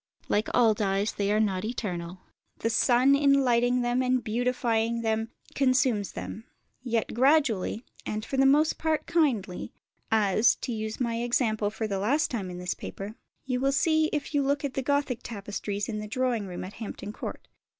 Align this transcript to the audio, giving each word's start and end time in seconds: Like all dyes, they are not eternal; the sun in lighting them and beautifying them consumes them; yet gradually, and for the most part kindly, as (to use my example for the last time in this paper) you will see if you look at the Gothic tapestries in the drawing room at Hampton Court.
Like 0.27 0.47
all 0.55 0.73
dyes, 0.73 1.11
they 1.11 1.31
are 1.31 1.39
not 1.39 1.63
eternal; 1.63 2.21
the 2.57 2.71
sun 2.71 3.13
in 3.13 3.33
lighting 3.43 3.83
them 3.83 4.01
and 4.01 4.23
beautifying 4.23 5.01
them 5.01 5.29
consumes 5.53 6.13
them; 6.13 6.45
yet 6.81 7.13
gradually, 7.13 7.85
and 8.03 8.25
for 8.25 8.35
the 8.37 8.47
most 8.47 8.79
part 8.79 9.05
kindly, 9.05 9.73
as 10.09 10.55
(to 10.55 10.73
use 10.73 10.99
my 10.99 11.17
example 11.21 11.69
for 11.69 11.85
the 11.85 11.99
last 11.99 12.31
time 12.31 12.49
in 12.49 12.57
this 12.57 12.73
paper) 12.73 13.13
you 13.45 13.59
will 13.59 13.71
see 13.71 14.07
if 14.07 14.33
you 14.33 14.41
look 14.41 14.65
at 14.65 14.73
the 14.73 14.81
Gothic 14.81 15.19
tapestries 15.21 15.87
in 15.87 15.99
the 15.99 16.07
drawing 16.07 16.47
room 16.47 16.63
at 16.63 16.73
Hampton 16.73 17.13
Court. 17.13 17.47